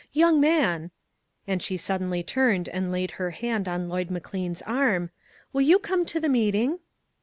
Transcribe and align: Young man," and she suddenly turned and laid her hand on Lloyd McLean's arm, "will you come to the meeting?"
Young 0.13 0.39
man," 0.41 0.89
and 1.45 1.61
she 1.61 1.77
suddenly 1.77 2.23
turned 2.23 2.67
and 2.69 2.91
laid 2.91 3.11
her 3.11 3.29
hand 3.29 3.69
on 3.69 3.87
Lloyd 3.87 4.09
McLean's 4.09 4.63
arm, 4.63 5.11
"will 5.53 5.61
you 5.61 5.77
come 5.77 6.05
to 6.05 6.19
the 6.19 6.27
meeting?" 6.27 6.79